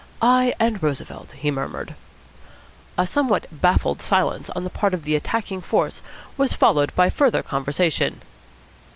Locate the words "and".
0.59-0.81